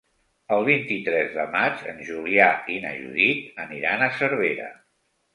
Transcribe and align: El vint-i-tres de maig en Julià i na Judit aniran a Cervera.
El 0.55 0.63
vint-i-tres 0.67 1.27
de 1.33 1.43
maig 1.55 1.83
en 1.91 1.99
Julià 2.07 2.47
i 2.75 2.77
na 2.85 2.93
Judit 3.01 3.61
aniran 3.65 4.07
a 4.07 4.09
Cervera. 4.17 4.71